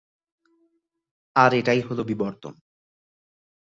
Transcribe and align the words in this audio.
আর 1.35 1.51
এটাই 1.53 1.81
হলো 1.81 2.01
বিবর্তন। 2.03 2.53